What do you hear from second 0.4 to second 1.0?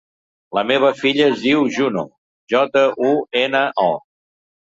La meva